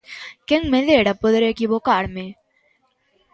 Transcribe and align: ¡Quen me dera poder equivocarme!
¡Quen 0.47 0.63
me 0.71 0.79
dera 0.89 1.19
poder 1.23 1.43
equivocarme! 1.45 2.25